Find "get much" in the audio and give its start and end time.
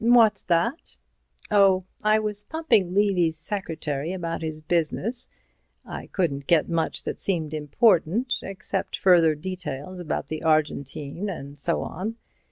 6.47-7.03